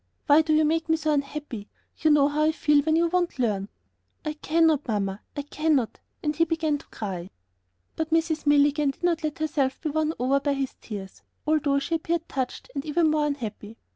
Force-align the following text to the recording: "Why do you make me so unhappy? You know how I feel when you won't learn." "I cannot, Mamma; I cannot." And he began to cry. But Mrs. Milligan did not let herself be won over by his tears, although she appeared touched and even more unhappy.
"Why 0.25 0.41
do 0.41 0.53
you 0.55 0.65
make 0.65 0.89
me 0.89 0.97
so 0.97 1.13
unhappy? 1.13 1.69
You 1.99 2.09
know 2.09 2.27
how 2.27 2.41
I 2.45 2.51
feel 2.53 2.81
when 2.81 2.95
you 2.95 3.05
won't 3.05 3.37
learn." 3.37 3.69
"I 4.25 4.33
cannot, 4.33 4.87
Mamma; 4.87 5.21
I 5.37 5.43
cannot." 5.43 5.99
And 6.23 6.35
he 6.35 6.43
began 6.43 6.79
to 6.79 6.87
cry. 6.87 7.29
But 7.95 8.09
Mrs. 8.09 8.47
Milligan 8.47 8.89
did 8.89 9.03
not 9.03 9.23
let 9.23 9.37
herself 9.37 9.79
be 9.79 9.89
won 9.89 10.13
over 10.17 10.39
by 10.39 10.53
his 10.55 10.73
tears, 10.81 11.21
although 11.45 11.77
she 11.77 11.93
appeared 11.93 12.27
touched 12.27 12.71
and 12.73 12.83
even 12.83 13.11
more 13.11 13.27
unhappy. 13.27 13.77